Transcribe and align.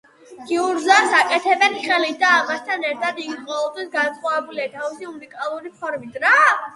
გიურზას 0.51 1.11
აკეთებენ 1.17 1.75
ხელით 1.83 2.17
და 2.23 2.31
ამასთან 2.37 2.85
ერთად 2.91 3.19
იგი 3.23 3.35
ყოველთვის 3.49 3.91
განსხვავებულია 3.97 4.65
თავისი 4.79 5.09
უნიკალური 5.11 5.73
ფორით. 5.83 6.19